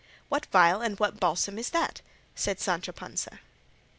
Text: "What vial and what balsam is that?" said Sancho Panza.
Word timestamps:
"What 0.29 0.47
vial 0.47 0.81
and 0.81 0.99
what 0.99 1.19
balsam 1.19 1.59
is 1.59 1.69
that?" 1.69 2.01
said 2.33 2.59
Sancho 2.59 2.91
Panza. 2.91 3.39